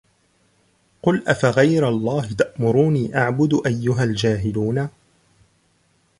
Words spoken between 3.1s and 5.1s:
أَعْبُدُ أَيُّهَا الْجَاهِلُونَ